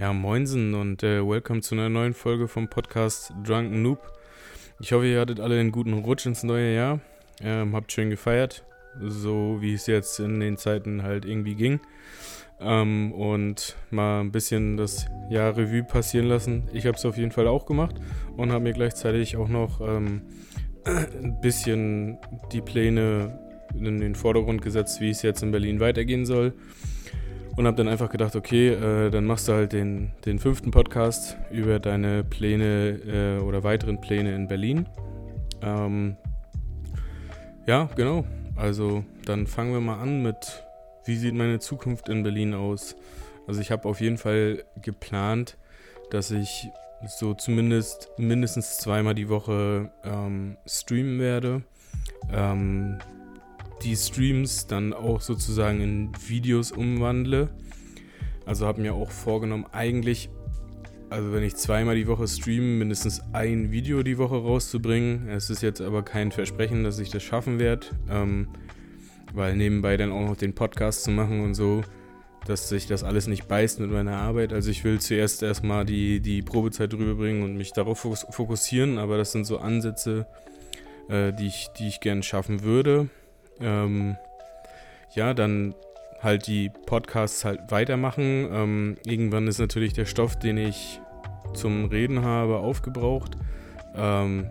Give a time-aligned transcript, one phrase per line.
[0.00, 4.00] Ja, moinsen und äh, welcome zu einer neuen Folge vom Podcast Drunken Noob.
[4.80, 7.00] Ich hoffe, ihr hattet alle einen guten Rutsch ins neue Jahr.
[7.42, 8.64] Ähm, habt schön gefeiert,
[8.98, 11.80] so wie es jetzt in den Zeiten halt irgendwie ging.
[12.60, 16.66] Ähm, und mal ein bisschen das Jahr Revue passieren lassen.
[16.72, 17.96] Ich habe es auf jeden Fall auch gemacht
[18.38, 20.22] und habe mir gleichzeitig auch noch ähm,
[20.86, 22.16] ein bisschen
[22.52, 23.38] die Pläne
[23.74, 26.54] in den Vordergrund gesetzt, wie es jetzt in Berlin weitergehen soll.
[27.56, 31.36] Und habe dann einfach gedacht, okay, äh, dann machst du halt den, den fünften Podcast
[31.50, 34.88] über deine Pläne äh, oder weiteren Pläne in Berlin.
[35.62, 36.16] Ähm,
[37.66, 38.24] ja, genau.
[38.56, 40.64] Also dann fangen wir mal an mit,
[41.04, 42.96] wie sieht meine Zukunft in Berlin aus?
[43.46, 45.56] Also ich habe auf jeden Fall geplant,
[46.10, 46.68] dass ich
[47.06, 51.62] so zumindest mindestens zweimal die Woche ähm, streamen werde.
[52.32, 52.98] Ähm,
[53.82, 57.50] die Streams dann auch sozusagen in Videos umwandle.
[58.46, 60.30] Also habe mir auch vorgenommen, eigentlich,
[61.08, 65.28] also wenn ich zweimal die Woche streame, mindestens ein Video die Woche rauszubringen.
[65.28, 68.48] Es ist jetzt aber kein Versprechen, dass ich das schaffen werde, ähm,
[69.32, 71.82] weil nebenbei dann auch noch den Podcast zu machen und so,
[72.46, 74.52] dass sich das alles nicht beißt mit meiner Arbeit.
[74.52, 79.32] Also ich will zuerst erstmal die, die Probezeit rüberbringen und mich darauf fokussieren, aber das
[79.32, 80.26] sind so Ansätze,
[81.08, 83.08] äh, die, ich, die ich gerne schaffen würde.
[83.60, 84.16] Ähm,
[85.14, 85.74] ja, dann
[86.22, 88.48] halt die Podcasts halt weitermachen.
[88.52, 91.00] Ähm, irgendwann ist natürlich der Stoff, den ich
[91.54, 93.36] zum Reden habe, aufgebraucht.
[93.94, 94.46] Ähm,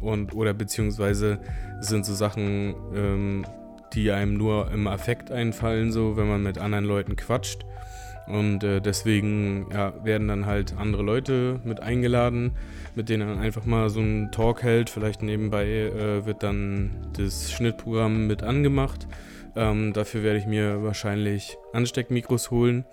[0.00, 1.38] und, oder beziehungsweise
[1.80, 3.46] sind so Sachen, ähm,
[3.94, 7.64] die einem nur im Affekt einfallen, so wenn man mit anderen Leuten quatscht.
[8.26, 12.52] Und äh, deswegen ja, werden dann halt andere Leute mit eingeladen,
[12.94, 14.88] mit denen man einfach mal so einen Talk hält.
[14.88, 19.06] Vielleicht nebenbei äh, wird dann das Schnittprogramm mit angemacht.
[19.56, 22.84] Ähm, dafür werde ich mir wahrscheinlich Ansteckmikros holen.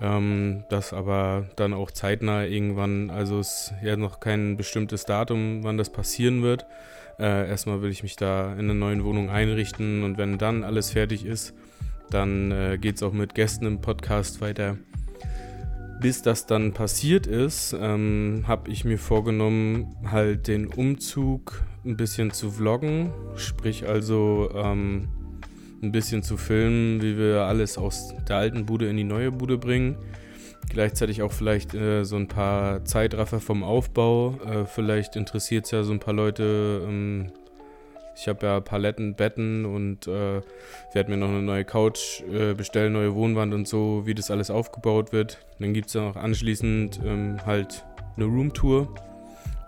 [0.00, 5.62] Ähm, das aber dann auch zeitnah irgendwann, also es ist ja noch kein bestimmtes Datum,
[5.62, 6.66] wann das passieren wird.
[7.18, 10.90] Äh, erstmal will ich mich da in einer neuen Wohnung einrichten und wenn dann alles
[10.90, 11.54] fertig ist,
[12.10, 14.76] dann äh, geht es auch mit Gästen im Podcast weiter.
[16.00, 22.30] Bis das dann passiert ist, ähm, habe ich mir vorgenommen, halt den Umzug ein bisschen
[22.30, 23.12] zu vloggen.
[23.36, 25.08] Sprich also ähm,
[25.82, 29.58] ein bisschen zu filmen, wie wir alles aus der alten Bude in die neue Bude
[29.58, 29.96] bringen.
[30.68, 34.38] Gleichzeitig auch vielleicht äh, so ein paar Zeitraffer vom Aufbau.
[34.44, 37.30] Äh, vielleicht interessiert es ja so ein paar Leute, ähm,
[38.16, 40.40] ich habe ja Paletten, Betten und äh,
[40.92, 44.50] werde mir noch eine neue Couch äh, bestellen, neue Wohnwand und so, wie das alles
[44.50, 45.38] aufgebaut wird.
[45.58, 47.84] Dann gibt es ja noch anschließend ähm, halt
[48.16, 48.94] eine Roomtour.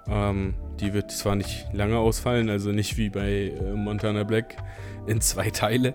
[0.08, 4.56] Ähm, die wird zwar nicht lange ausfallen, also nicht wie bei äh, Montana Black
[5.06, 5.94] in zwei Teile,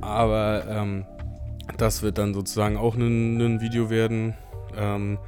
[0.00, 1.06] aber ähm,
[1.76, 4.34] das wird dann sozusagen auch ein, Video werden.
[4.76, 5.18] Ähm,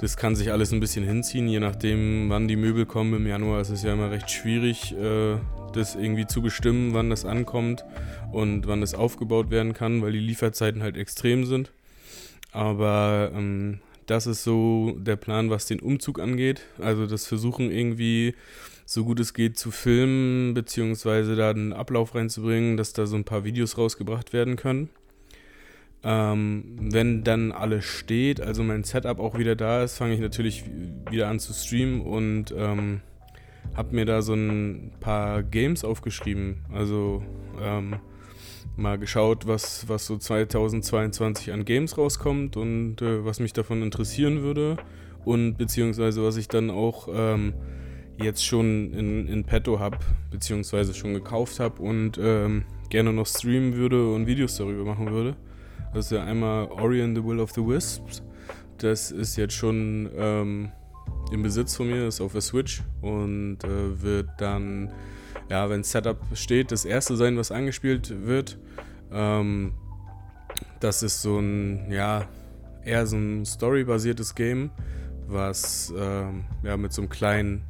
[0.00, 3.14] das kann sich alles ein bisschen hinziehen, je nachdem, wann die Möbel kommen.
[3.14, 5.36] Im Januar ist es ja immer recht schwierig, äh,
[5.76, 7.84] das irgendwie zu bestimmen, wann das ankommt
[8.32, 11.72] und wann das aufgebaut werden kann, weil die Lieferzeiten halt extrem sind.
[12.52, 16.62] Aber ähm, das ist so der Plan, was den Umzug angeht.
[16.78, 18.34] Also das Versuchen irgendwie
[18.86, 23.24] so gut es geht zu filmen, beziehungsweise da einen Ablauf reinzubringen, dass da so ein
[23.24, 24.88] paar Videos rausgebracht werden können.
[26.04, 30.64] Ähm, wenn dann alles steht, also mein Setup auch wieder da ist, fange ich natürlich
[31.10, 33.00] wieder an zu streamen und ähm,
[33.74, 36.64] habe mir da so ein paar Games aufgeschrieben.
[36.72, 37.22] Also
[37.60, 37.96] ähm,
[38.76, 44.42] mal geschaut, was, was so 2022 an Games rauskommt und äh, was mich davon interessieren
[44.42, 44.76] würde.
[45.24, 47.54] Und beziehungsweise was ich dann auch ähm,
[48.22, 49.98] jetzt schon in, in petto habe,
[50.30, 55.36] beziehungsweise schon gekauft habe und ähm, gerne noch streamen würde und Videos darüber machen würde.
[55.92, 58.22] Das ist ja einmal Ori and the Will of the Wisps.
[58.78, 60.70] Das ist jetzt schon ähm,
[61.30, 64.92] im Besitz von mir, ist auf der Switch und äh, wird dann,
[65.48, 68.58] ja, wenn Setup steht, das erste sein, was angespielt wird.
[69.12, 69.72] Ähm,
[70.80, 72.28] das ist so ein, ja,
[72.84, 74.70] eher so ein storybasiertes Game,
[75.26, 77.64] was ähm, ja mit so einem kleinen,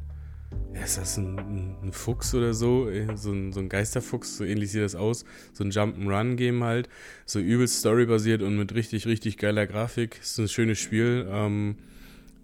[0.73, 2.87] ist das ein, ein, Fuchs oder so?
[3.15, 5.25] So ein, so ein Geisterfuchs, so ähnlich sieht das aus.
[5.53, 6.87] So ein Jump'n'Run-Game halt.
[7.25, 10.19] So übelst storybasiert und mit richtig, richtig geiler Grafik.
[10.21, 11.27] Ist ein schönes Spiel.
[11.29, 11.77] Ähm,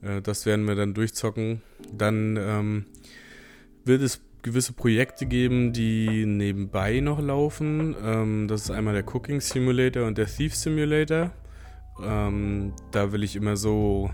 [0.03, 1.61] äh, das werden wir dann durchzocken.
[1.91, 2.85] Dann ähm,
[3.85, 7.95] wird es gewisse Projekte geben, die nebenbei noch laufen.
[8.03, 11.31] Ähm, das ist einmal der Cooking Simulator und der Thief Simulator.
[12.03, 14.09] Ähm, da will ich immer so,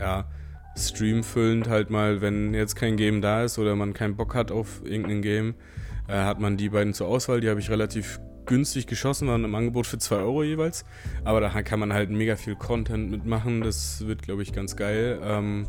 [0.00, 0.28] ja,
[0.76, 4.82] streamfüllend halt mal, wenn jetzt kein Game da ist oder man keinen Bock hat auf
[4.84, 5.54] irgendein Game,
[6.06, 7.40] äh, hat man die beiden zur Auswahl.
[7.40, 10.84] Die habe ich relativ günstig geschossen, waren im Angebot für 2 Euro jeweils.
[11.24, 13.60] Aber da kann man halt mega viel Content mitmachen.
[13.60, 15.20] Das wird, glaube ich, ganz geil.
[15.22, 15.68] Ähm,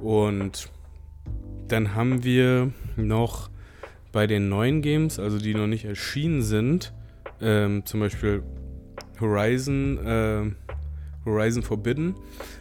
[0.00, 0.68] und
[1.68, 3.50] dann haben wir noch
[4.12, 6.92] bei den neuen Games, also die noch nicht erschienen sind,
[7.40, 8.42] ähm, zum Beispiel
[9.20, 10.50] Horizon, äh,
[11.24, 12.14] Horizon Forbidden.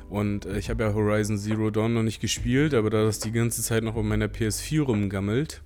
[0.09, 3.31] Und äh, ich habe ja Horizon Zero Dawn noch nicht gespielt, aber da das die
[3.31, 5.61] ganze Zeit noch auf meiner PS4 rumgammelt,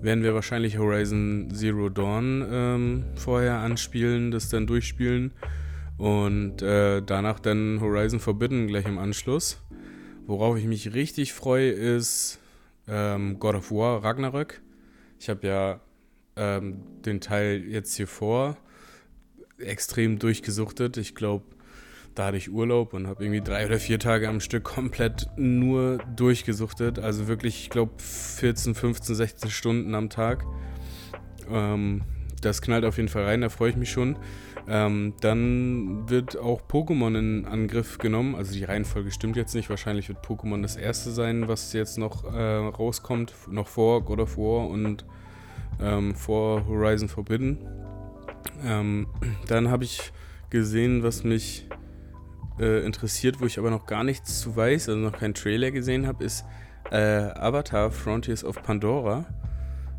[0.00, 5.32] werden wir wahrscheinlich Horizon Zero Dawn ähm, vorher anspielen, das dann durchspielen
[5.98, 9.62] und äh, danach dann Horizon Forbidden gleich im Anschluss.
[10.26, 12.38] Worauf ich mich richtig freue, ist
[12.88, 14.60] ähm, God of War Ragnarök.
[15.18, 15.80] Ich habe ja
[16.36, 18.56] ähm, den Teil jetzt hier vor
[19.58, 20.96] extrem durchgesuchtet.
[20.98, 21.44] Ich glaube,
[22.16, 25.98] da hatte ich Urlaub und habe irgendwie drei oder vier Tage am Stück komplett nur
[26.16, 26.98] durchgesuchtet.
[26.98, 30.44] Also wirklich, ich glaube, 14, 15, 16 Stunden am Tag.
[31.50, 32.02] Ähm,
[32.40, 34.16] das knallt auf jeden Fall rein, da freue ich mich schon.
[34.66, 38.34] Ähm, dann wird auch Pokémon in Angriff genommen.
[38.34, 39.68] Also die Reihenfolge stimmt jetzt nicht.
[39.68, 43.34] Wahrscheinlich wird Pokémon das erste sein, was jetzt noch äh, rauskommt.
[43.48, 45.04] Noch vor God of War und
[45.80, 47.58] ähm, vor Horizon Forbidden.
[48.64, 49.06] Ähm,
[49.46, 50.12] dann habe ich
[50.50, 51.68] gesehen, was mich
[52.58, 56.06] äh, interessiert, wo ich aber noch gar nichts zu weiß, also noch keinen Trailer gesehen
[56.06, 56.44] habe, ist
[56.90, 59.26] äh, Avatar Frontiers of Pandora.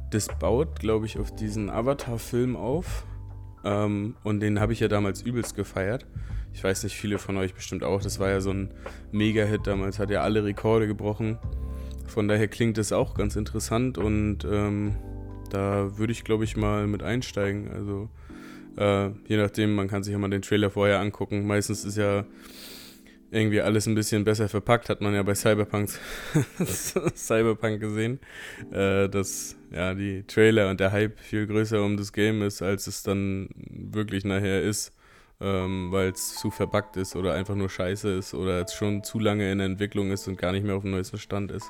[0.09, 3.05] Das baut, glaube ich, auf diesen Avatar-Film auf.
[3.63, 6.05] Ähm, und den habe ich ja damals übelst gefeiert.
[6.53, 8.01] Ich weiß nicht, viele von euch bestimmt auch.
[8.01, 8.73] Das war ja so ein
[9.11, 11.37] Mega-Hit damals, hat ja alle Rekorde gebrochen.
[12.07, 14.95] Von daher klingt das auch ganz interessant und ähm,
[15.49, 17.69] da würde ich, glaube ich, mal mit einsteigen.
[17.71, 18.09] Also
[18.77, 21.45] äh, je nachdem, man kann sich ja mal den Trailer vorher angucken.
[21.45, 22.25] Meistens ist ja
[23.31, 25.89] irgendwie alles ein bisschen besser verpackt, hat man ja bei Cyberpunk,
[27.15, 28.19] Cyberpunk gesehen,
[28.71, 32.87] äh, dass ja die Trailer und der Hype viel größer um das Game ist, als
[32.87, 34.93] es dann wirklich nachher ist,
[35.41, 39.19] ähm, weil es zu verpackt ist oder einfach nur scheiße ist oder es schon zu
[39.19, 41.69] lange in der Entwicklung ist und gar nicht mehr auf dem neuesten Stand ist.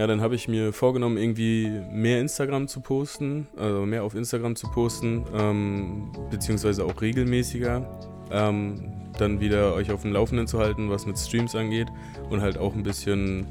[0.00, 4.56] Ja, dann habe ich mir vorgenommen, irgendwie mehr Instagram zu posten, also mehr auf Instagram
[4.56, 7.86] zu posten, ähm, beziehungsweise auch regelmäßiger.
[8.30, 11.88] Ähm, dann wieder euch auf dem Laufenden zu halten, was mit Streams angeht
[12.30, 13.44] und halt auch ein bisschen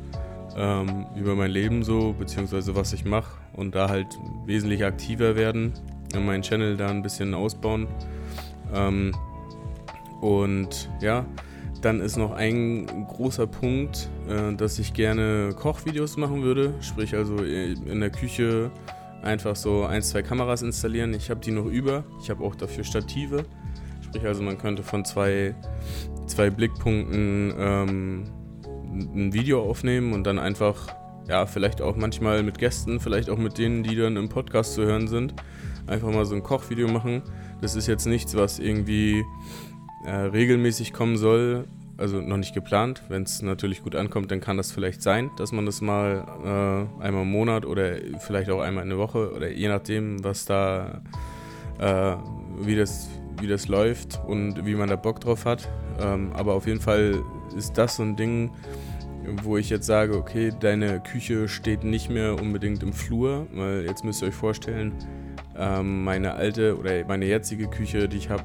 [0.58, 4.08] ähm, über mein Leben so, beziehungsweise was ich mache und da halt
[4.48, 5.74] wesentlich aktiver werden,
[6.20, 7.88] meinen Channel da ein bisschen ausbauen.
[8.74, 9.14] Ähm,
[10.20, 11.28] und ja,
[11.82, 16.74] dann ist noch ein großer Punkt, äh, dass ich gerne Kochvideos machen würde.
[16.82, 18.72] Sprich also in der Küche
[19.22, 21.14] einfach so ein, zwei Kameras installieren.
[21.14, 22.04] Ich habe die noch über.
[22.22, 23.46] Ich habe auch dafür Stative.
[24.02, 25.56] Sprich also man könnte von zwei,
[26.28, 28.24] zwei Blickpunkten ähm,
[28.92, 30.88] ein Video aufnehmen und dann einfach,
[31.28, 34.84] ja, vielleicht auch manchmal mit Gästen, vielleicht auch mit denen, die dann im Podcast zu
[34.84, 35.36] hören sind,
[35.86, 37.22] einfach mal so ein Kochvideo machen.
[37.62, 39.24] Das ist jetzt nichts, was irgendwie
[40.06, 41.66] äh, regelmäßig kommen soll,
[41.98, 43.04] also noch nicht geplant.
[43.10, 46.26] Wenn es natürlich gut ankommt, dann kann das vielleicht sein, dass man das mal
[47.00, 50.46] äh, einmal im Monat oder vielleicht auch einmal in der Woche oder je nachdem, was
[50.46, 51.02] da,
[51.80, 52.16] äh,
[52.62, 53.10] wie, das,
[53.42, 55.68] wie das läuft und wie man da Bock drauf hat.
[56.00, 57.22] Ähm, aber auf jeden Fall
[57.56, 58.52] ist das so ein Ding,
[59.44, 64.04] wo ich jetzt sage, okay, deine Küche steht nicht mehr unbedingt im Flur, weil jetzt
[64.04, 64.94] müsst ihr euch vorstellen,
[65.58, 68.44] ähm, meine alte oder meine jetzige Küche, die ich habe,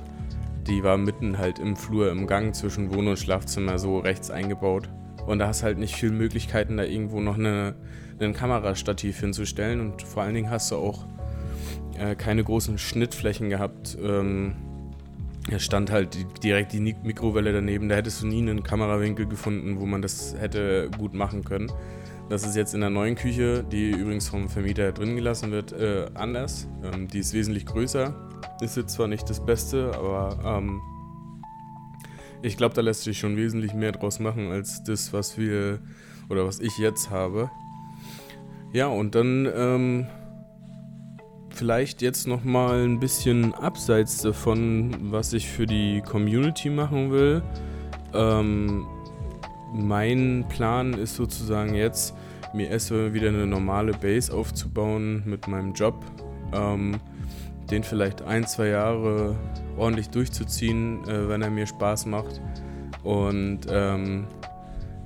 [0.67, 4.89] die war mitten halt im Flur, im Gang zwischen Wohn- und Schlafzimmer so rechts eingebaut.
[5.27, 7.75] Und da hast halt nicht viele Möglichkeiten, da irgendwo noch eine,
[8.19, 9.81] einen Kamerastativ hinzustellen.
[9.81, 11.07] Und vor allen Dingen hast du auch
[11.99, 13.97] äh, keine großen Schnittflächen gehabt.
[14.03, 14.57] Ähm,
[15.51, 17.89] da stand halt direkt die Mikrowelle daneben.
[17.89, 21.71] Da hättest du nie einen Kamerawinkel gefunden, wo man das hätte gut machen können.
[22.29, 26.07] Das ist jetzt in der neuen Küche, die übrigens vom Vermieter drin gelassen wird, äh,
[26.15, 26.67] anders.
[26.83, 28.15] Ähm, die ist wesentlich größer.
[28.61, 30.81] Ist jetzt zwar nicht das Beste, aber ähm,
[32.43, 35.81] ich glaube, da lässt sich schon wesentlich mehr draus machen als das, was wir
[36.31, 37.51] oder was ich jetzt habe.
[38.73, 40.07] Ja, und dann ähm,
[41.51, 47.43] vielleicht jetzt noch mal ein bisschen abseits davon, was ich für die Community machen will.
[48.13, 48.87] Ähm,
[49.75, 52.15] mein Plan ist sozusagen jetzt,
[52.55, 56.05] mir erstmal wieder eine normale Base aufzubauen mit meinem Job.
[56.53, 57.01] Ähm,
[57.71, 59.37] den vielleicht ein, zwei Jahre
[59.77, 62.41] ordentlich durchzuziehen, äh, wenn er mir Spaß macht.
[63.03, 64.27] Und ähm,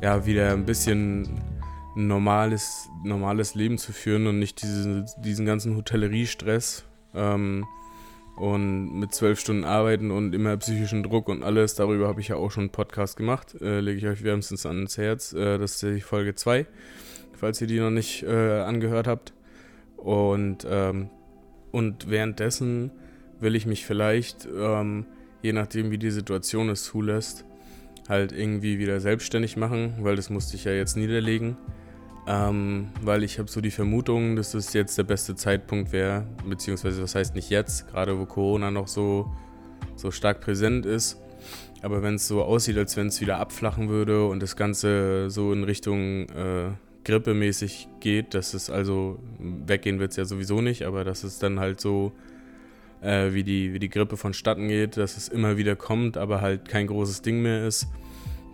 [0.02, 1.40] ja, wieder ein bisschen
[1.96, 6.84] normales, normales Leben zu führen und nicht diese, diesen ganzen Hotelleriestress.
[7.14, 7.64] Ähm,
[8.38, 11.74] und mit zwölf Stunden arbeiten und immer psychischen Druck und alles.
[11.74, 13.56] Darüber habe ich ja auch schon einen Podcast gemacht.
[13.60, 15.32] Äh, lege ich euch wärmstens ans Herz.
[15.32, 16.66] Äh, das ist die Folge 2,
[17.36, 19.32] falls ihr die noch nicht äh, angehört habt.
[19.96, 21.10] Und ähm,
[21.70, 22.90] und währenddessen
[23.40, 25.06] will ich mich vielleicht, ähm,
[25.42, 27.44] je nachdem wie die Situation es zulässt,
[28.08, 31.56] halt irgendwie wieder selbstständig machen, weil das musste ich ja jetzt niederlegen.
[32.30, 37.02] Ähm, weil ich habe so die Vermutung, dass es jetzt der beste Zeitpunkt wäre, beziehungsweise
[37.02, 39.32] was heißt nicht jetzt, gerade wo Corona noch so,
[39.96, 41.18] so stark präsent ist.
[41.80, 45.54] Aber wenn es so aussieht, als wenn es wieder abflachen würde und das Ganze so
[45.54, 46.72] in Richtung äh,
[47.04, 51.58] grippemäßig geht, dass es also weggehen wird es ja sowieso nicht, aber dass es dann
[51.58, 52.12] halt so
[53.00, 56.68] äh, wie, die, wie die Grippe vonstatten geht, dass es immer wieder kommt, aber halt
[56.68, 57.86] kein großes Ding mehr ist.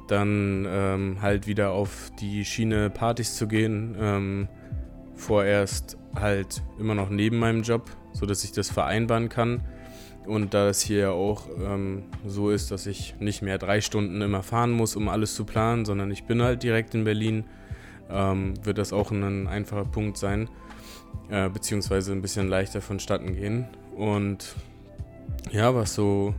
[0.09, 3.97] Dann ähm, halt wieder auf die Schiene Partys zu gehen.
[3.99, 4.49] Ähm,
[5.15, 9.63] vorerst halt immer noch neben meinem Job, sodass ich das vereinbaren kann.
[10.27, 14.23] Und da es hier ja auch ähm, so ist, dass ich nicht mehr drei Stunden
[14.23, 17.45] immer fahren muss, um alles zu planen, sondern ich bin halt direkt in Berlin,
[18.11, 20.49] ähm, wird das auch ein einfacher Punkt sein,
[21.29, 23.67] äh, beziehungsweise ein bisschen leichter vonstatten gehen.
[23.95, 24.57] Und
[25.51, 26.35] ja, was so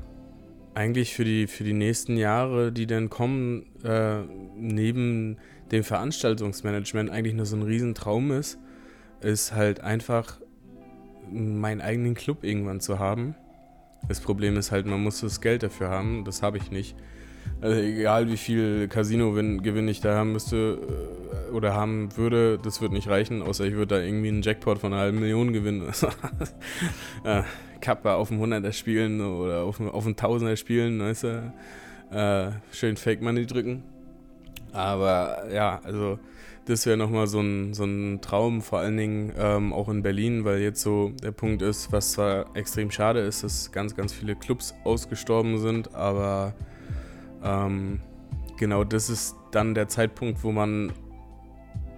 [0.75, 4.21] eigentlich für die, für die nächsten Jahre, die dann kommen, äh,
[4.55, 5.37] neben
[5.71, 8.59] dem Veranstaltungsmanagement eigentlich nur so ein Riesentraum ist,
[9.21, 10.39] ist halt einfach
[11.31, 13.35] meinen eigenen Club irgendwann zu haben.
[14.07, 16.25] Das Problem ist halt, man muss das Geld dafür haben.
[16.25, 16.95] Das habe ich nicht.
[17.61, 20.79] Also egal wie viel Casino-Gewinn ich da haben müsste
[21.49, 24.79] äh, oder haben würde, das wird nicht reichen, außer ich würde da irgendwie einen Jackpot
[24.79, 25.83] von einer halben Million gewinnen.
[27.23, 27.43] äh,
[27.81, 31.53] Kappa auf dem 100er spielen oder auf dem, auf dem 1000er spielen, weißt du?
[32.11, 33.83] Äh, schön Fake Money drücken.
[34.71, 36.19] Aber ja, also
[36.65, 40.45] das wäre nochmal so ein, so ein Traum, vor allen Dingen ähm, auch in Berlin,
[40.45, 44.35] weil jetzt so der Punkt ist, was zwar extrem schade ist, dass ganz, ganz viele
[44.35, 46.53] Clubs ausgestorben sind, aber
[47.43, 47.99] ähm,
[48.57, 50.91] genau das ist dann der Zeitpunkt, wo man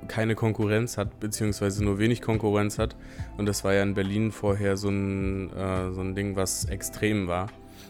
[0.07, 2.95] keine Konkurrenz hat, beziehungsweise nur wenig Konkurrenz hat.
[3.37, 7.27] Und das war ja in Berlin vorher so ein, äh, so ein Ding, was extrem
[7.27, 7.47] war.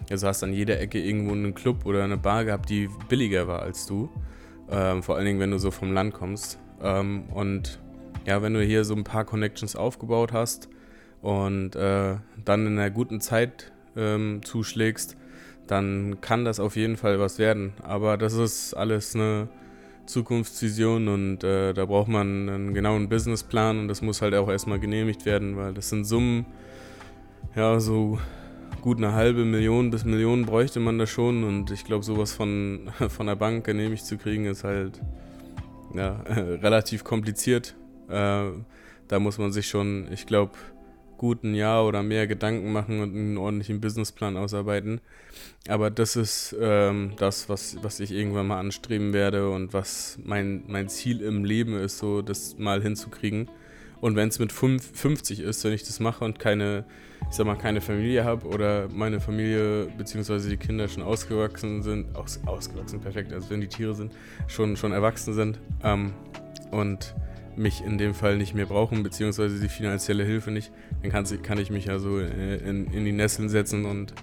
[0.10, 3.62] Also hast an jeder Ecke irgendwo einen Club oder eine Bar gehabt, die billiger war
[3.62, 4.10] als du.
[4.70, 6.60] Ähm, vor allen Dingen, wenn du so vom Land kommst.
[6.82, 7.80] Ähm, und
[8.26, 10.70] ja, wenn du hier so ein paar Connections aufgebaut hast
[11.22, 15.18] und äh, dann in einer guten Zeit ähm, zuschlägst,
[15.68, 17.74] dann kann das auf jeden Fall was werden.
[17.84, 19.50] Aber das ist alles eine
[20.06, 24.80] Zukunftsvision und äh, da braucht man einen genauen Businessplan und das muss halt auch erstmal
[24.80, 26.46] genehmigt werden, weil das sind Summen,
[27.56, 28.18] ja, so
[28.82, 32.90] gut eine halbe Million bis Millionen bräuchte man da schon und ich glaube, sowas von,
[33.10, 35.02] von der Bank genehmigt zu kriegen ist halt
[35.94, 37.76] ja, relativ kompliziert.
[38.10, 38.46] Äh,
[39.08, 40.52] da muss man sich schon, ich glaube,
[41.18, 45.02] gut ein Jahr oder mehr Gedanken machen und einen ordentlichen Businessplan ausarbeiten.
[45.68, 50.64] Aber das ist ähm, das, was, was ich irgendwann mal anstreben werde und was mein,
[50.68, 53.50] mein Ziel im Leben ist, so das mal hinzukriegen.
[54.00, 56.86] Und wenn es mit 50 ist, wenn ich das mache und keine,
[57.30, 60.50] ich sag mal, keine Familie habe oder meine Familie bzw.
[60.50, 64.12] die Kinder schon ausgewachsen sind, aus, ausgewachsen, perfekt, also wenn die Tiere sind,
[64.48, 66.14] schon, schon erwachsen sind ähm,
[66.70, 67.16] und
[67.58, 70.72] mich in dem Fall nicht mehr brauchen, beziehungsweise die finanzielle Hilfe nicht,
[71.02, 74.14] dann kann, kann ich mich ja so äh, in, in die Nesseln setzen und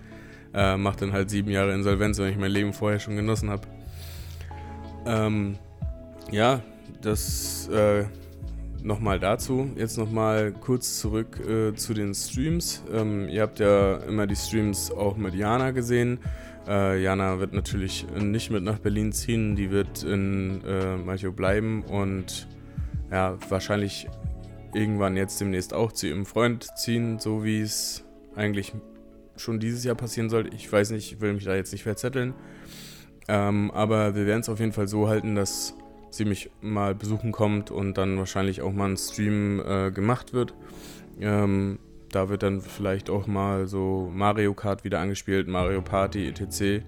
[0.55, 3.63] äh, mache dann halt sieben Jahre Insolvenz, wenn ich mein Leben vorher schon genossen habe.
[5.07, 5.57] Ähm,
[6.31, 6.63] ja,
[7.03, 8.05] das äh,
[8.83, 9.71] nochmal dazu.
[9.77, 12.83] Jetzt nochmal kurz zurück äh, zu den Streams.
[12.93, 16.19] Ähm, ihr habt ja immer die Streams auch mit Jana gesehen.
[16.69, 21.83] Äh, Jana wird natürlich nicht mit nach Berlin ziehen, die wird in äh, Malchow bleiben
[21.83, 22.47] und
[23.11, 24.09] ja, wahrscheinlich
[24.75, 28.75] irgendwann jetzt demnächst auch zu ihrem Freund ziehen, so wie es eigentlich
[29.37, 30.55] schon dieses Jahr passieren sollte.
[30.55, 32.35] Ich weiß nicht, ich will mich da jetzt nicht verzetteln.
[33.29, 35.75] Ähm, aber wir werden es auf jeden Fall so halten, dass
[36.11, 40.55] sie mich mal besuchen kommt und dann wahrscheinlich auch mal ein Stream äh, gemacht wird.
[41.21, 41.79] Ähm,
[42.11, 46.85] da wird dann vielleicht auch mal so Mario Kart wieder angespielt, Mario Party, etc.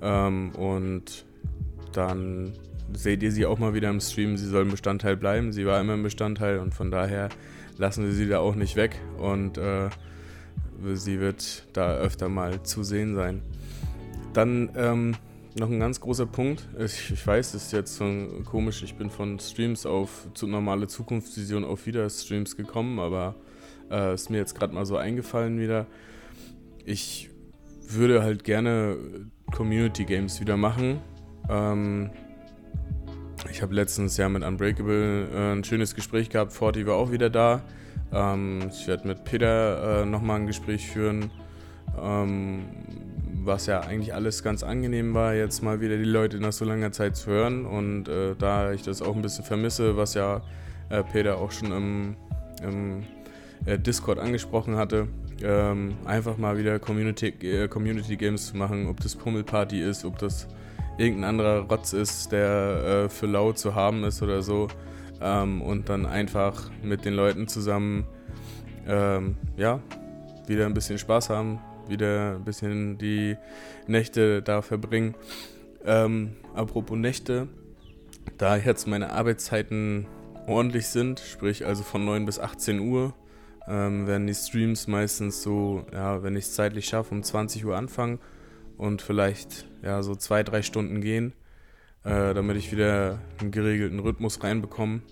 [0.00, 1.26] Ähm, und
[1.92, 2.54] dann
[2.94, 4.36] seht ihr sie auch mal wieder im Stream.
[4.36, 5.52] Sie soll ein Bestandteil bleiben.
[5.52, 7.28] Sie war immer ein Bestandteil und von daher
[7.78, 9.00] lassen wir sie da auch nicht weg.
[9.18, 9.88] Und äh,
[10.94, 13.42] sie wird da öfter mal zu sehen sein.
[14.32, 15.14] Dann ähm,
[15.58, 16.66] noch ein ganz großer Punkt.
[16.78, 18.04] Ich, ich weiß, es ist jetzt so
[18.44, 18.82] komisch.
[18.82, 23.34] Ich bin von Streams auf zu normale Zukunftsvision auf wieder Streams gekommen, aber
[23.90, 25.86] äh, ist mir jetzt gerade mal so eingefallen wieder.
[26.84, 27.30] Ich
[27.88, 28.96] würde halt gerne
[29.52, 31.00] Community Games wieder machen.
[31.50, 32.10] Ähm,
[33.52, 36.52] ich habe letztens ja mit Unbreakable äh, ein schönes Gespräch gehabt.
[36.52, 37.60] Forti war auch wieder da.
[38.10, 41.30] Ähm, ich werde mit Peter äh, nochmal ein Gespräch führen,
[42.00, 42.64] ähm,
[43.44, 46.92] was ja eigentlich alles ganz angenehm war, jetzt mal wieder die Leute nach so langer
[46.92, 47.66] Zeit zu hören.
[47.66, 50.40] Und äh, da ich das auch ein bisschen vermisse, was ja
[50.88, 52.16] äh, Peter auch schon im,
[52.62, 53.02] im,
[53.66, 55.08] äh, Discord angesprochen hatte.
[55.42, 60.18] Ähm, einfach mal wieder Community, äh, Community Games zu machen, ob das Pummelparty ist, ob
[60.18, 60.48] das
[61.02, 64.68] irgendein anderer Rotz ist, der äh, für laut zu haben ist oder so.
[65.20, 68.06] Ähm, und dann einfach mit den Leuten zusammen,
[68.86, 69.80] ähm, ja,
[70.46, 73.36] wieder ein bisschen Spaß haben, wieder ein bisschen die
[73.86, 75.14] Nächte da verbringen.
[75.84, 77.48] Ähm, apropos Nächte,
[78.38, 80.06] da jetzt meine Arbeitszeiten
[80.46, 83.12] ordentlich sind, sprich also von 9 bis 18 Uhr,
[83.68, 87.76] ähm, werden die Streams meistens so, ja, wenn ich es zeitlich schaffe, um 20 Uhr
[87.76, 88.18] anfangen
[88.82, 91.34] und vielleicht ja so zwei, drei Stunden gehen,
[92.02, 95.02] äh, damit ich wieder einen geregelten Rhythmus reinbekomme.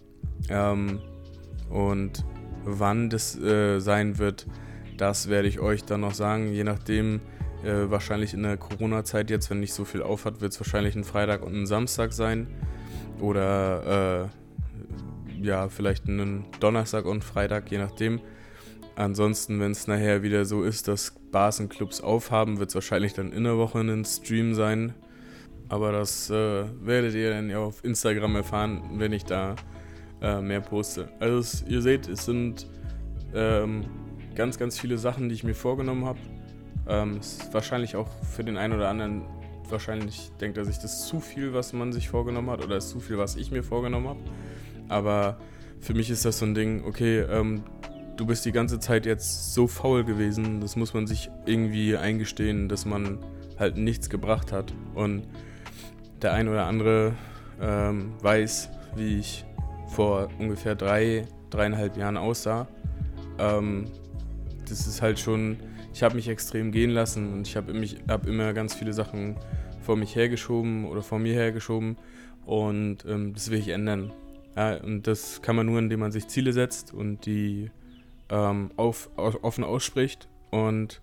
[0.48, 0.98] Ähm,
[1.68, 2.24] und
[2.64, 4.48] wann das äh, sein wird,
[4.96, 7.20] das werde ich euch dann noch sagen, je nachdem,
[7.62, 11.04] äh, wahrscheinlich in der Corona-Zeit jetzt, wenn nicht so viel aufhat, wird es wahrscheinlich ein
[11.04, 12.48] Freitag und ein Samstag sein.
[13.20, 14.30] Oder
[15.40, 18.20] äh, ja, vielleicht einen Donnerstag und Freitag, je nachdem.
[18.96, 23.14] Ansonsten, wenn es nachher wieder so ist, dass Bars und Clubs aufhaben, wird es wahrscheinlich
[23.14, 24.94] dann in der Woche ein Stream sein.
[25.68, 29.54] Aber das äh, werdet ihr dann ja auf Instagram erfahren, wenn ich da
[30.20, 31.08] äh, mehr poste.
[31.20, 32.66] Also es, ihr seht, es sind
[33.34, 33.84] ähm,
[34.34, 36.18] ganz, ganz viele Sachen, die ich mir vorgenommen habe.
[36.88, 37.20] Ähm,
[37.52, 39.22] wahrscheinlich auch für den einen oder anderen,
[39.68, 42.88] wahrscheinlich denkt er sich, das ist zu viel, was man sich vorgenommen hat oder ist
[42.88, 44.20] zu viel, was ich mir vorgenommen habe.
[44.88, 45.38] Aber
[45.80, 47.62] für mich ist das so ein Ding, okay, ähm,
[48.20, 52.68] du bist die ganze Zeit jetzt so faul gewesen, das muss man sich irgendwie eingestehen,
[52.68, 53.18] dass man
[53.58, 54.74] halt nichts gebracht hat.
[54.94, 55.22] Und
[56.20, 57.14] der ein oder andere
[57.62, 59.46] ähm, weiß, wie ich
[59.88, 62.68] vor ungefähr drei, dreieinhalb Jahren aussah.
[63.38, 63.86] Ähm,
[64.68, 65.56] das ist halt schon,
[65.94, 67.72] ich habe mich extrem gehen lassen und ich habe
[68.06, 69.36] hab immer ganz viele Sachen
[69.80, 71.96] vor mich hergeschoben oder vor mir hergeschoben
[72.44, 74.12] und ähm, das will ich ändern.
[74.56, 77.70] Ja, und das kann man nur, indem man sich Ziele setzt und die
[78.30, 81.00] ähm, auf, auf, offen ausspricht und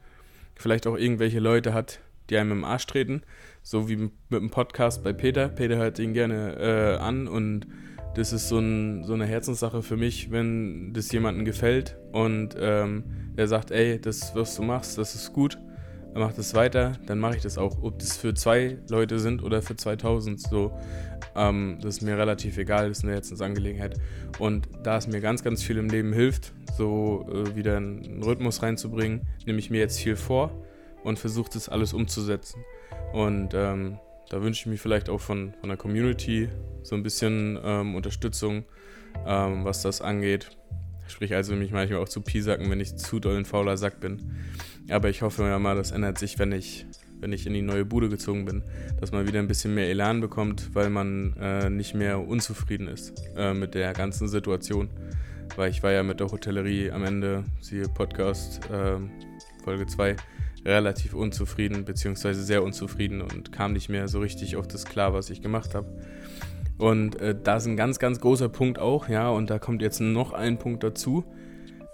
[0.56, 3.22] vielleicht auch irgendwelche Leute hat, die einem im Arsch treten,
[3.62, 5.50] so wie mit dem Podcast bei Peter.
[5.50, 7.68] Peter hört ihn gerne äh, an und
[8.16, 13.04] das ist so, ein, so, eine Herzenssache für mich, wenn das jemandem gefällt und ähm,
[13.38, 15.60] der sagt, ey, das, was du machst, das ist gut,
[16.14, 17.82] mach das weiter, dann mache ich das auch.
[17.82, 20.72] Ob das für zwei Leute sind oder für 2000, so,
[21.36, 24.00] ähm, das ist mir relativ egal, das ist eine Herzensangelegenheit.
[24.40, 28.62] Und da es mir ganz, ganz viel im Leben hilft, so äh, wieder einen Rhythmus
[28.62, 30.52] reinzubringen, nehme ich mir jetzt viel vor
[31.04, 32.64] und versuche das alles umzusetzen.
[33.14, 36.50] Und ähm, da wünsche ich mir vielleicht auch von, von der Community
[36.84, 38.66] so ein bisschen ähm, Unterstützung,
[39.26, 40.50] ähm, was das angeht.
[41.08, 44.34] Sprich also mich manchmal auch zu piesacken, wenn ich zu doll ein fauler Sack bin.
[44.90, 46.86] Aber ich hoffe ja mal, das ändert sich, wenn ich,
[47.20, 48.64] wenn ich in die neue Bude gezogen bin.
[49.00, 53.14] Dass man wieder ein bisschen mehr Elan bekommt, weil man äh, nicht mehr unzufrieden ist
[53.36, 54.90] äh, mit der ganzen Situation.
[55.56, 58.98] Weil ich war ja mit der Hotellerie am Ende, siehe Podcast äh,
[59.64, 60.16] Folge 2,
[60.66, 65.30] relativ unzufrieden, beziehungsweise sehr unzufrieden und kam nicht mehr so richtig auf das klar, was
[65.30, 65.88] ich gemacht habe.
[66.78, 70.00] Und äh, da ist ein ganz, ganz großer Punkt auch, ja, und da kommt jetzt
[70.00, 71.24] noch ein Punkt dazu,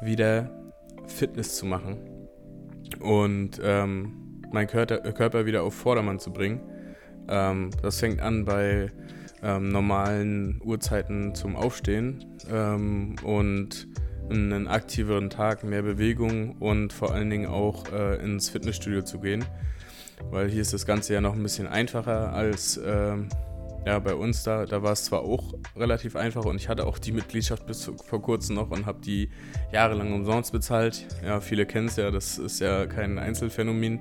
[0.02, 0.50] wieder
[1.08, 1.98] Fitness zu machen
[3.00, 6.62] und ähm, meinen Körper, Körper wieder auf Vordermann zu bringen.
[7.28, 8.92] Ähm, das fängt an bei
[9.42, 13.88] ähm, normalen Uhrzeiten zum Aufstehen ähm, und
[14.30, 19.44] einen aktiveren Tag, mehr Bewegung und vor allen Dingen auch äh, ins Fitnessstudio zu gehen.
[20.32, 23.28] Weil hier ist das Ganze ja noch ein bisschen einfacher als ähm,
[23.86, 26.98] ja, bei uns da, da war es zwar auch relativ einfach und ich hatte auch
[26.98, 29.30] die Mitgliedschaft bis vor kurzem noch und habe die
[29.72, 31.06] jahrelang umsonst bezahlt.
[31.24, 34.00] Ja, viele kennen es ja, das ist ja kein Einzelfenomen.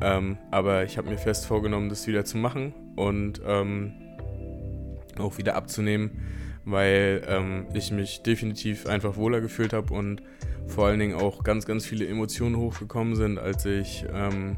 [0.00, 3.92] Ähm, aber ich habe mir fest vorgenommen, das wieder zu machen und ähm,
[5.18, 6.10] auch wieder abzunehmen,
[6.64, 10.22] weil ähm, ich mich definitiv einfach wohler gefühlt habe und
[10.66, 14.56] vor allen Dingen auch ganz, ganz viele Emotionen hochgekommen sind, als ich ähm,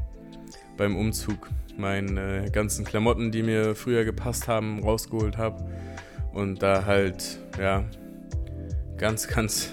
[0.77, 5.65] beim Umzug meine ganzen Klamotten, die mir früher gepasst haben, rausgeholt habe.
[6.33, 7.85] Und da halt, ja,
[8.97, 9.71] ganz, ganz,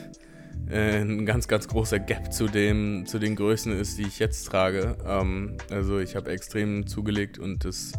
[0.71, 4.45] äh, ein ganz, ganz großer Gap zu, dem, zu den Größen ist, die ich jetzt
[4.45, 4.97] trage.
[5.07, 7.93] Ähm, also ich habe extrem zugelegt und das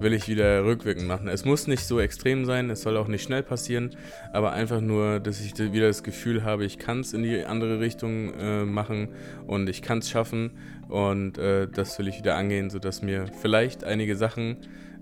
[0.00, 1.28] will ich wieder rückwirkend machen.
[1.28, 3.90] Es muss nicht so extrem sein, es soll auch nicht schnell passieren,
[4.32, 7.80] aber einfach nur, dass ich wieder das Gefühl habe, ich kann es in die andere
[7.80, 9.08] Richtung äh, machen
[9.46, 10.52] und ich kann es schaffen
[10.88, 14.58] und äh, das will ich wieder angehen, sodass mir vielleicht einige Sachen,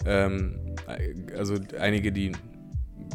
[0.07, 0.76] ähm,
[1.37, 2.33] also einige, die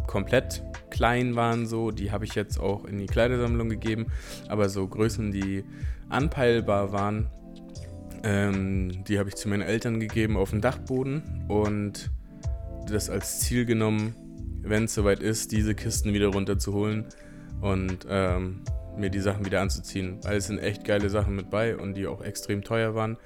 [0.07, 4.07] komplett klein waren, so, die habe ich jetzt auch in die Kleidersammlung gegeben,
[4.47, 5.63] aber so Größen, die
[6.09, 7.27] anpeilbar waren,
[8.25, 12.09] ähm, die habe ich zu meinen Eltern gegeben auf dem Dachboden und
[12.87, 14.15] das als Ziel genommen,
[14.61, 17.05] wenn es soweit ist, diese Kisten wieder runterzuholen
[17.61, 18.63] und ähm,
[18.97, 22.07] mir die Sachen wieder anzuziehen, weil es sind echt geile Sachen mit bei und die
[22.07, 23.17] auch extrem teuer waren,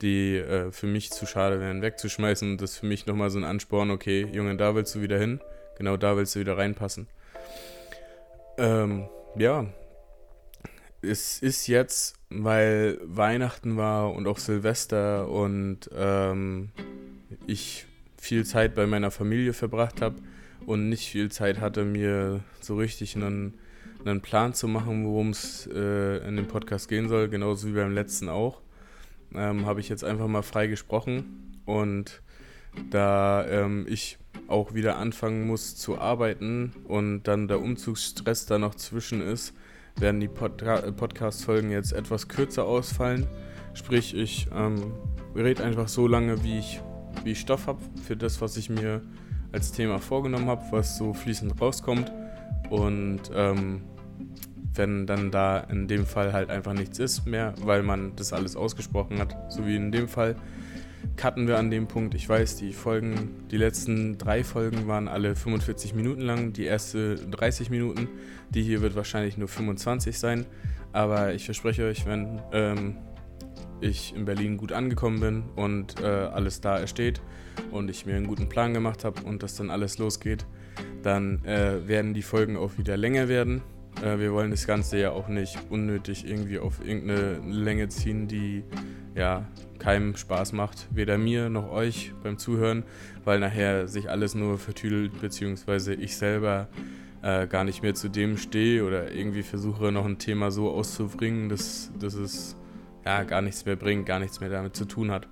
[0.00, 3.38] die äh, für mich zu schade wären wegzuschmeißen und das ist für mich nochmal so
[3.38, 5.40] ein Ansporn, okay, Junge, da willst du wieder hin,
[5.76, 7.08] genau da willst du wieder reinpassen.
[8.58, 9.66] Ähm, ja,
[11.02, 16.70] es ist jetzt, weil Weihnachten war und auch Silvester und ähm,
[17.46, 20.16] ich viel Zeit bei meiner Familie verbracht habe
[20.66, 23.54] und nicht viel Zeit hatte, mir so richtig einen,
[24.04, 27.92] einen Plan zu machen, worum es äh, in dem Podcast gehen soll, genauso wie beim
[27.92, 28.60] letzten auch,
[29.34, 32.22] ähm, habe ich jetzt einfach mal frei gesprochen und
[32.90, 34.18] da ähm, ich
[34.48, 39.54] auch wieder anfangen muss zu arbeiten und dann der Umzugsstress da noch zwischen ist,
[39.98, 43.26] werden die Podca äh, Podcast-Folgen jetzt etwas kürzer ausfallen.
[43.74, 44.92] Sprich, ich ähm,
[45.34, 46.80] rede einfach so lange, wie ich,
[47.24, 49.02] wie ich Stoff habe für das, was ich mir
[49.52, 52.12] als Thema vorgenommen habe, was so fließend rauskommt.
[52.70, 53.82] Und ähm,
[54.74, 58.56] wenn dann da in dem Fall halt einfach nichts ist mehr, weil man das alles
[58.56, 60.36] ausgesprochen hat, so wie in dem Fall,
[61.16, 62.14] cutten wir an dem Punkt.
[62.14, 67.16] Ich weiß, die Folgen, die letzten drei Folgen waren alle 45 Minuten lang, die erste
[67.16, 68.08] 30 Minuten.
[68.50, 70.46] Die hier wird wahrscheinlich nur 25 sein.
[70.92, 72.96] Aber ich verspreche euch, wenn ähm,
[73.80, 77.20] ich in Berlin gut angekommen bin und äh, alles da steht
[77.70, 80.46] und ich mir einen guten Plan gemacht habe und das dann alles losgeht,
[81.02, 83.62] dann äh, werden die Folgen auch wieder länger werden.
[84.02, 88.64] Äh, wir wollen das Ganze ja auch nicht unnötig irgendwie auf irgendeine Länge ziehen, die
[89.14, 89.46] ja
[89.78, 92.84] keinem Spaß macht, weder mir noch euch beim Zuhören,
[93.24, 96.68] weil nachher sich alles nur vertüdelt, beziehungsweise ich selber
[97.22, 101.48] äh, gar nicht mehr zu dem stehe oder irgendwie versuche noch ein Thema so auszubringen,
[101.48, 102.56] dass, dass es
[103.04, 105.28] ja gar nichts mehr bringt, gar nichts mehr damit zu tun hat.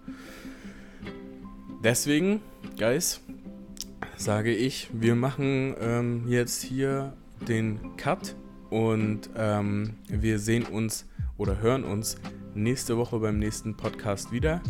[1.83, 2.41] Deswegen,
[2.79, 3.21] Guys,
[4.17, 7.13] sage ich, wir machen ähm, jetzt hier
[7.47, 8.37] den Cut
[8.71, 12.17] und ähm, wir sehen uns oder hören uns
[12.55, 14.61] nächste Woche beim nächsten Podcast wieder.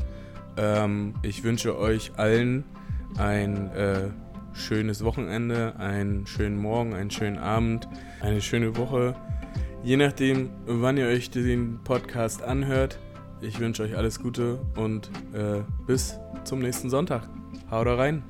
[0.57, 2.65] Ähm, ich wünsche euch allen
[3.19, 4.11] ein äh,
[4.53, 7.89] schönes Wochenende, einen schönen Morgen, einen schönen Abend,
[8.21, 9.15] eine schöne Woche.
[9.83, 12.99] Je nachdem, wann ihr euch den Podcast anhört.
[13.41, 17.29] Ich wünsche euch alles Gute und äh, bis zum nächsten Sonntag.
[17.71, 18.23] Haut rein.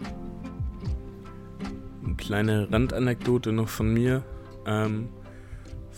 [2.04, 4.24] Eine kleine Randanekdote noch von mir.
[4.66, 5.08] Ähm,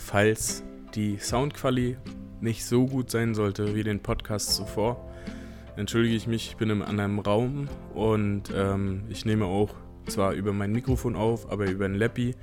[0.06, 0.62] falls
[0.94, 1.98] die Soundqualität
[2.40, 5.12] nicht so gut sein sollte wie den Podcast zuvor,
[5.74, 9.74] entschuldige ich mich, ich bin in einem Raum und ähm, ich nehme auch
[10.06, 12.36] zwar über mein Mikrofon auf, aber über einen Lappy,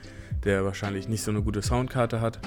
[0.43, 2.39] der wahrscheinlich nicht so eine gute Soundkarte hat.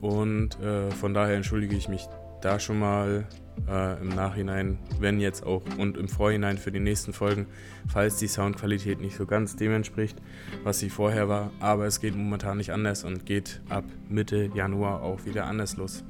[0.00, 2.08] Und äh, von daher entschuldige ich mich
[2.40, 3.28] da schon mal
[3.68, 7.46] äh, im Nachhinein, wenn jetzt auch und im Vorhinein für die nächsten Folgen,
[7.88, 10.18] falls die Soundqualität nicht so ganz dem entspricht,
[10.64, 11.50] was sie vorher war.
[11.60, 16.04] Aber es geht momentan nicht anders und geht ab Mitte Januar auch wieder anders los.